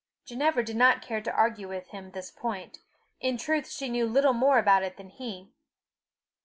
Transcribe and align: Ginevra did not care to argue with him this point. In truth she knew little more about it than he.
Ginevra 0.25 0.65
did 0.65 0.77
not 0.77 1.03
care 1.03 1.21
to 1.21 1.31
argue 1.31 1.67
with 1.69 1.89
him 1.89 2.09
this 2.09 2.31
point. 2.31 2.79
In 3.19 3.37
truth 3.37 3.69
she 3.69 3.87
knew 3.87 4.07
little 4.07 4.33
more 4.33 4.57
about 4.57 4.81
it 4.81 4.97
than 4.97 5.09
he. 5.11 5.51